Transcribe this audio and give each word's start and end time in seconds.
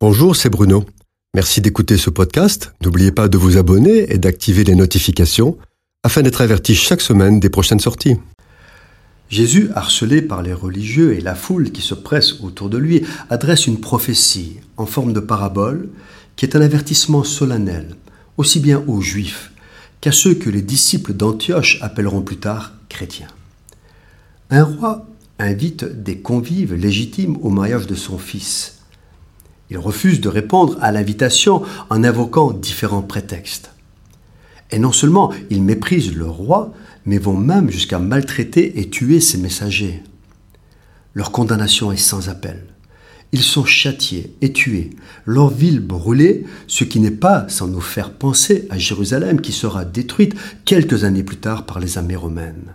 Bonjour, 0.00 0.36
c'est 0.36 0.48
Bruno. 0.48 0.84
Merci 1.34 1.60
d'écouter 1.60 1.96
ce 1.96 2.08
podcast. 2.08 2.72
N'oubliez 2.84 3.10
pas 3.10 3.26
de 3.26 3.36
vous 3.36 3.56
abonner 3.56 4.12
et 4.12 4.18
d'activer 4.18 4.62
les 4.62 4.76
notifications 4.76 5.58
afin 6.04 6.22
d'être 6.22 6.40
averti 6.40 6.76
chaque 6.76 7.00
semaine 7.00 7.40
des 7.40 7.50
prochaines 7.50 7.80
sorties. 7.80 8.14
Jésus, 9.28 9.70
harcelé 9.74 10.22
par 10.22 10.42
les 10.42 10.52
religieux 10.52 11.14
et 11.14 11.20
la 11.20 11.34
foule 11.34 11.72
qui 11.72 11.82
se 11.82 11.94
presse 11.94 12.40
autour 12.42 12.68
de 12.68 12.78
lui, 12.78 13.02
adresse 13.28 13.66
une 13.66 13.80
prophétie 13.80 14.58
en 14.76 14.86
forme 14.86 15.12
de 15.12 15.18
parabole 15.18 15.88
qui 16.36 16.44
est 16.44 16.54
un 16.54 16.60
avertissement 16.60 17.24
solennel, 17.24 17.96
aussi 18.36 18.60
bien 18.60 18.84
aux 18.86 19.00
Juifs 19.00 19.50
qu'à 20.00 20.12
ceux 20.12 20.34
que 20.34 20.48
les 20.48 20.62
disciples 20.62 21.12
d'Antioche 21.12 21.82
appelleront 21.82 22.22
plus 22.22 22.36
tard 22.36 22.72
chrétiens. 22.88 23.26
Un 24.50 24.62
roi 24.62 25.08
invite 25.40 25.84
des 25.84 26.18
convives 26.18 26.74
légitimes 26.74 27.36
au 27.42 27.50
mariage 27.50 27.88
de 27.88 27.96
son 27.96 28.16
fils. 28.16 28.77
Il 29.70 29.78
refuse 29.78 30.20
de 30.20 30.28
répondre 30.28 30.78
à 30.80 30.92
l'invitation 30.92 31.62
en 31.90 32.04
invoquant 32.04 32.52
différents 32.52 33.02
prétextes. 33.02 33.72
Et 34.70 34.78
non 34.78 34.92
seulement 34.92 35.32
ils 35.50 35.62
méprisent 35.62 36.14
le 36.14 36.28
roi, 36.28 36.72
mais 37.04 37.18
vont 37.18 37.36
même 37.36 37.70
jusqu'à 37.70 37.98
maltraiter 37.98 38.80
et 38.80 38.90
tuer 38.90 39.20
ses 39.20 39.38
messagers. 39.38 40.02
Leur 41.14 41.32
condamnation 41.32 41.90
est 41.90 41.96
sans 41.96 42.28
appel. 42.28 42.64
Ils 43.32 43.42
sont 43.42 43.64
châtiés 43.64 44.34
et 44.40 44.52
tués, 44.52 44.90
leur 45.26 45.50
ville 45.50 45.80
brûlée, 45.80 46.46
ce 46.66 46.84
qui 46.84 46.98
n'est 46.98 47.10
pas 47.10 47.46
sans 47.48 47.66
nous 47.66 47.80
faire 47.80 48.12
penser 48.12 48.66
à 48.70 48.78
Jérusalem 48.78 49.40
qui 49.40 49.52
sera 49.52 49.84
détruite 49.84 50.34
quelques 50.64 51.04
années 51.04 51.22
plus 51.22 51.36
tard 51.36 51.66
par 51.66 51.78
les 51.78 51.98
armées 51.98 52.16
romaines. 52.16 52.74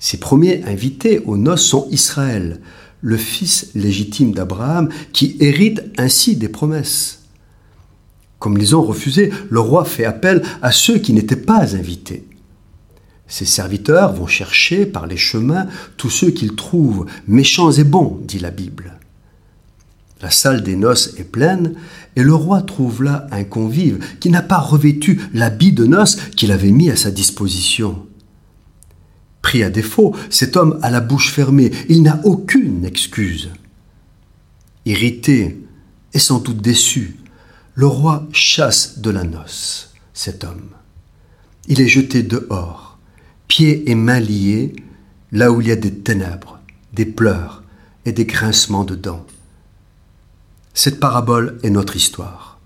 Ces 0.00 0.18
premiers 0.18 0.64
invités 0.64 1.20
aux 1.20 1.36
noces 1.36 1.64
sont 1.64 1.86
Israël, 1.90 2.60
le 3.04 3.18
fils 3.18 3.68
légitime 3.74 4.32
d'Abraham, 4.32 4.88
qui 5.12 5.36
hérite 5.38 5.82
ainsi 5.98 6.36
des 6.36 6.48
promesses. 6.48 7.20
Comme 8.38 8.56
ils 8.56 8.74
ont 8.74 8.82
refusé, 8.82 9.30
le 9.50 9.60
roi 9.60 9.84
fait 9.84 10.06
appel 10.06 10.42
à 10.62 10.72
ceux 10.72 10.96
qui 10.96 11.12
n'étaient 11.12 11.36
pas 11.36 11.76
invités. 11.76 12.24
Ses 13.28 13.44
serviteurs 13.44 14.14
vont 14.14 14.26
chercher 14.26 14.86
par 14.86 15.06
les 15.06 15.18
chemins 15.18 15.66
tous 15.98 16.08
ceux 16.08 16.30
qu'ils 16.30 16.56
trouvent 16.56 17.04
méchants 17.28 17.72
et 17.72 17.84
bons, 17.84 18.20
dit 18.26 18.38
la 18.38 18.50
Bible. 18.50 18.98
La 20.22 20.30
salle 20.30 20.62
des 20.62 20.76
noces 20.76 21.12
est 21.18 21.30
pleine, 21.30 21.74
et 22.16 22.22
le 22.22 22.34
roi 22.34 22.62
trouve 22.62 23.02
là 23.02 23.26
un 23.32 23.44
convive 23.44 24.02
qui 24.18 24.30
n'a 24.30 24.40
pas 24.40 24.60
revêtu 24.60 25.20
l'habit 25.34 25.72
de 25.72 25.84
noces 25.84 26.16
qu'il 26.36 26.52
avait 26.52 26.70
mis 26.70 26.90
à 26.90 26.96
sa 26.96 27.10
disposition. 27.10 28.06
À 29.62 29.70
défaut, 29.70 30.14
cet 30.30 30.56
homme 30.56 30.78
a 30.82 30.90
la 30.90 31.00
bouche 31.00 31.30
fermée, 31.30 31.70
il 31.88 32.02
n'a 32.02 32.20
aucune 32.24 32.84
excuse. 32.84 33.50
Irrité 34.84 35.60
et 36.12 36.18
sans 36.18 36.40
doute 36.40 36.60
déçu, 36.60 37.16
le 37.74 37.86
roi 37.86 38.26
chasse 38.32 38.98
de 38.98 39.10
la 39.10 39.24
noce 39.24 39.94
cet 40.14 40.44
homme. 40.44 40.70
Il 41.66 41.80
est 41.80 41.88
jeté 41.88 42.22
dehors, 42.22 42.98
pieds 43.48 43.90
et 43.90 43.94
mains 43.94 44.20
liés, 44.20 44.74
là 45.32 45.50
où 45.50 45.60
il 45.60 45.66
y 45.66 45.72
a 45.72 45.76
des 45.76 45.92
ténèbres, 45.92 46.60
des 46.92 47.04
pleurs 47.04 47.64
et 48.06 48.12
des 48.12 48.24
grincements 48.24 48.84
de 48.84 48.94
dents. 48.94 49.26
Cette 50.72 51.00
parabole 51.00 51.58
est 51.62 51.70
notre 51.70 51.96
histoire. 51.96 52.60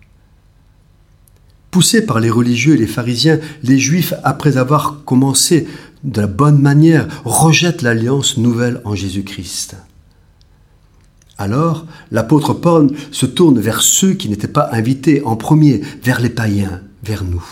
Poussés 1.70 2.05
par 2.05 2.20
les 2.20 2.31
religieux 2.31 2.75
et 2.75 2.78
les 2.78 2.86
pharisiens, 2.86 3.41
les 3.62 3.78
Juifs, 3.78 4.14
après 4.25 4.56
avoir 4.56 5.05
commencé 5.05 5.69
de 6.04 6.20
la 6.20 6.27
bonne 6.27 6.60
manière, 6.60 7.06
rejettent 7.24 7.82
l'alliance 7.82 8.36
nouvelle 8.36 8.80
en 8.84 8.94
Jésus-Christ. 8.94 9.77
Alors, 11.38 11.86
l'apôtre 12.10 12.52
Paul 12.52 12.91
se 13.12 13.27
tourne 13.27 13.60
vers 13.60 13.80
ceux 13.80 14.14
qui 14.14 14.28
n'étaient 14.28 14.48
pas 14.48 14.69
invités 14.72 15.22
en 15.24 15.36
premier, 15.36 15.80
vers 16.02 16.20
les 16.20 16.30
païens, 16.30 16.80
vers 17.04 17.24
nous. 17.24 17.44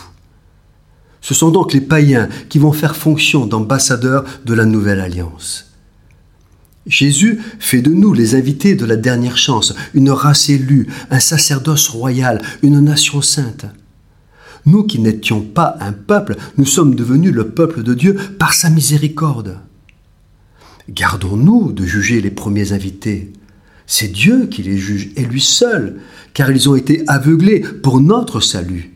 Ce 1.21 1.33
sont 1.33 1.51
donc 1.51 1.73
les 1.73 1.81
païens 1.81 2.29
qui 2.49 2.59
vont 2.59 2.73
faire 2.73 2.95
fonction 2.95 3.45
d'ambassadeurs 3.45 4.25
de 4.45 4.53
la 4.53 4.65
nouvelle 4.65 4.99
alliance. 4.99 5.71
Jésus 6.85 7.41
fait 7.59 7.81
de 7.81 7.91
nous 7.91 8.13
les 8.13 8.35
invités 8.35 8.75
de 8.75 8.85
la 8.85 8.95
dernière 8.95 9.37
chance, 9.37 9.73
une 9.93 10.09
race 10.09 10.49
élue, 10.49 10.87
un 11.09 11.19
sacerdoce 11.19 11.89
royal, 11.89 12.41
une 12.63 12.79
nation 12.79 13.21
sainte. 13.21 13.65
Nous 14.67 14.83
qui 14.83 14.99
n'étions 14.99 15.41
pas 15.41 15.77
un 15.79 15.93
peuple, 15.93 16.35
nous 16.57 16.65
sommes 16.65 16.93
devenus 16.93 17.31
le 17.31 17.49
peuple 17.51 17.83
de 17.83 17.93
Dieu 17.93 18.15
par 18.37 18.53
sa 18.53 18.69
miséricorde. 18.69 19.59
Gardons-nous 20.89 21.71
de 21.71 21.85
juger 21.85 22.19
les 22.19 22.31
premiers 22.31 22.73
invités. 22.73 23.31
C'est 23.85 24.09
Dieu 24.09 24.47
qui 24.47 24.63
les 24.63 24.77
juge, 24.77 25.11
et 25.15 25.23
lui 25.23 25.39
seul, 25.39 26.01
car 26.33 26.51
ils 26.51 26.67
ont 26.67 26.75
été 26.75 27.03
aveuglés 27.07 27.61
pour 27.61 28.01
notre 28.01 28.41
salut. 28.41 28.93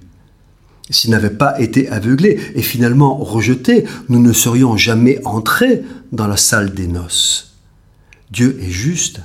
S'ils 0.89 1.11
n'avaient 1.11 1.29
pas 1.29 1.59
été 1.61 1.87
aveuglés 1.87 2.37
et 2.53 2.61
finalement 2.61 3.15
rejetés, 3.15 3.85
nous 4.09 4.21
ne 4.21 4.33
serions 4.33 4.75
jamais 4.75 5.19
entrés 5.23 5.83
dans 6.11 6.27
la 6.27 6.35
salle 6.35 6.73
des 6.73 6.87
noces. 6.87 7.55
Dieu 8.29 8.59
est 8.61 8.69
juste, 8.69 9.21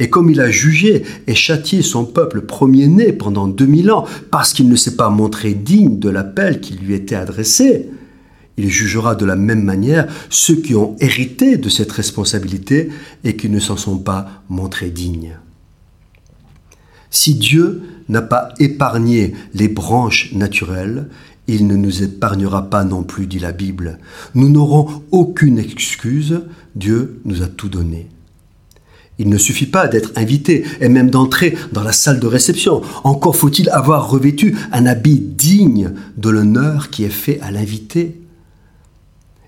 et 0.00 0.08
comme 0.08 0.30
il 0.30 0.40
a 0.40 0.50
jugé 0.50 1.04
et 1.26 1.34
châtié 1.34 1.82
son 1.82 2.06
peuple 2.06 2.40
premier-né 2.40 3.12
pendant 3.12 3.46
2000 3.46 3.92
ans 3.92 4.06
parce 4.30 4.54
qu'il 4.54 4.68
ne 4.68 4.74
s'est 4.74 4.96
pas 4.96 5.10
montré 5.10 5.52
digne 5.52 6.00
de 6.00 6.08
l'appel 6.08 6.60
qui 6.60 6.74
lui 6.74 6.94
était 6.94 7.14
adressé, 7.14 7.90
il 8.56 8.70
jugera 8.70 9.14
de 9.14 9.26
la 9.26 9.36
même 9.36 9.62
manière 9.62 10.06
ceux 10.30 10.56
qui 10.56 10.74
ont 10.74 10.96
hérité 11.00 11.58
de 11.58 11.68
cette 11.68 11.92
responsabilité 11.92 12.88
et 13.24 13.36
qui 13.36 13.50
ne 13.50 13.60
s'en 13.60 13.76
sont 13.76 13.98
pas 13.98 14.42
montrés 14.48 14.90
dignes. 14.90 15.36
Si 17.10 17.34
Dieu 17.34 17.82
n'a 18.08 18.22
pas 18.22 18.54
épargné 18.58 19.34
les 19.52 19.68
branches 19.68 20.32
naturelles, 20.32 21.08
il 21.46 21.66
ne 21.66 21.76
nous 21.76 22.02
épargnera 22.02 22.70
pas 22.70 22.84
non 22.84 23.02
plus, 23.02 23.26
dit 23.26 23.38
la 23.38 23.52
Bible. 23.52 23.98
Nous 24.34 24.48
n'aurons 24.48 25.02
aucune 25.10 25.58
excuse, 25.58 26.40
Dieu 26.74 27.20
nous 27.24 27.42
a 27.42 27.48
tout 27.48 27.68
donné. 27.68 28.08
Il 29.20 29.28
ne 29.28 29.36
suffit 29.36 29.66
pas 29.66 29.86
d'être 29.86 30.12
invité 30.16 30.64
et 30.80 30.88
même 30.88 31.10
d'entrer 31.10 31.54
dans 31.72 31.82
la 31.82 31.92
salle 31.92 32.20
de 32.20 32.26
réception. 32.26 32.80
Encore 33.04 33.36
faut-il 33.36 33.68
avoir 33.68 34.08
revêtu 34.08 34.56
un 34.72 34.86
habit 34.86 35.18
digne 35.18 35.90
de 36.16 36.30
l'honneur 36.30 36.88
qui 36.88 37.04
est 37.04 37.10
fait 37.10 37.38
à 37.42 37.50
l'invité. 37.50 38.18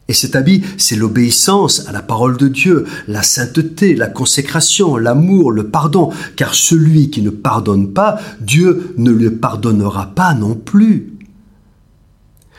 Et 0.09 0.13
cet 0.13 0.37
habit, 0.37 0.61
c'est 0.77 0.95
l'obéissance 0.97 1.89
à 1.89 1.93
la 1.93 2.03
parole 2.03 2.37
de 2.37 2.49
Dieu, 2.49 2.85
la 3.09 3.23
sainteté, 3.23 3.95
la 3.95 4.09
consécration, 4.09 4.99
l'amour, 4.99 5.51
le 5.51 5.69
pardon, 5.69 6.11
car 6.37 6.55
celui 6.55 7.09
qui 7.09 7.23
ne 7.23 7.31
pardonne 7.31 7.95
pas, 7.95 8.21
Dieu 8.43 8.93
ne 8.99 9.11
le 9.11 9.37
pardonnera 9.37 10.15
pas 10.15 10.35
non 10.35 10.55
plus. 10.55 11.15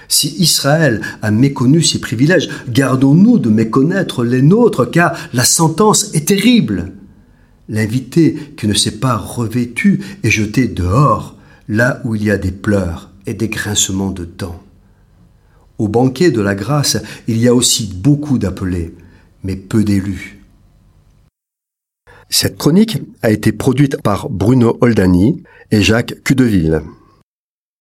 Si 0.07 0.34
Israël 0.40 1.01
a 1.22 1.30
méconnu 1.30 1.84
ses 1.84 2.00
privilèges, 2.00 2.50
gardons-nous 2.69 3.38
de 3.38 3.50
méconnaître 3.50 4.24
les 4.24 4.41
nôtres, 4.41 4.90
car 4.90 5.13
la 5.31 5.44
sentence 5.44 6.09
est 6.16 6.30
terrible. 6.30 6.91
L'invité 7.69 8.35
qui 8.57 8.68
ne 8.68 8.74
s'est 8.74 9.00
pas 9.00 9.16
revêtu 9.16 10.01
est 10.24 10.29
jeté 10.29 10.68
dehors, 10.68 11.38
là 11.68 12.01
où 12.03 12.16
il 12.16 12.24
y 12.24 12.31
a 12.31 12.38
des 12.38 12.51
pleurs 12.51 13.12
et 13.25 13.34
des 13.34 13.47
grincements 13.47 14.12
de 14.12 14.25
dents. 14.25 14.62
Au 15.78 15.88
banquet 15.88 16.31
de 16.31 16.41
la 16.41 16.56
grâce, 16.56 16.97
il 17.28 17.38
y 17.38 17.47
a 17.47 17.56
aussi 17.56 17.91
beaucoup 17.94 18.38
d'appelés, 18.38 18.94
mais 19.44 19.56
peu 19.56 19.84
d'élus. 19.84 20.40
Cette 22.29 22.57
chronique 22.57 23.01
a 23.22 23.31
été 23.31 23.51
produite 23.51 24.01
par 24.01 24.30
Bruno 24.30 24.78
Oldani 24.81 25.44
et 25.72 25.81
Jacques 25.81 26.16
Cudeville. 26.24 26.81